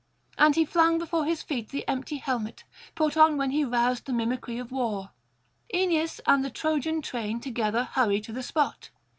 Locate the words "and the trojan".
6.25-7.03